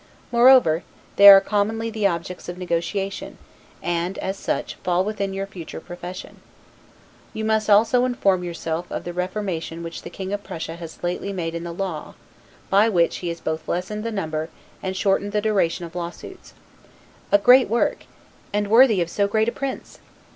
[0.31, 0.81] Moreover,
[1.17, 3.37] they are commonly the objects of negotiation,
[3.83, 6.37] and, as such, fall within your future profession.
[7.35, 11.31] You must also inform yourself of the reformation which the King of Prussia has lately
[11.31, 12.15] made in the law;
[12.71, 14.49] by which he has both lessened the number,
[14.81, 16.55] and shortened the duration of law suits;
[17.31, 18.05] a great work,
[18.51, 19.99] and worthy of so great a prince!